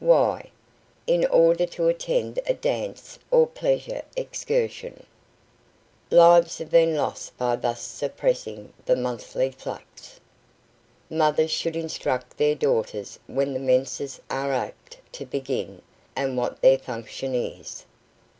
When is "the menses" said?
13.53-14.19